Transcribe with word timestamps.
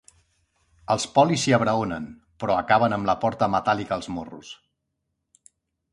Els 0.93 1.05
polis 1.17 1.43
s'hi 1.43 1.53
abraonen, 1.57 2.07
però 2.43 2.57
acaben 2.63 2.97
amb 2.97 3.11
la 3.13 3.17
porta 3.27 3.53
metàl·lica 3.57 3.97
als 3.99 4.09
morros. 4.17 4.55